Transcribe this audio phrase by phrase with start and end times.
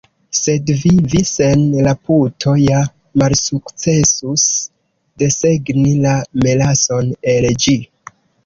[0.35, 2.79] Sed vi, vi sen la puto ja
[3.23, 4.47] malsukcesus
[5.25, 7.79] desegni la melason el ĝi!